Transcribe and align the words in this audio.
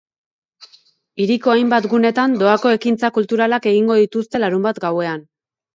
Hiriko 1.25 1.53
hainbat 1.57 1.87
gunetan 1.93 2.35
doako 2.45 2.73
ekintza 2.79 3.13
kulturalak 3.19 3.73
egingo 3.75 4.03
dituzte 4.05 4.45
larunbat 4.47 4.83
gauean. 4.89 5.29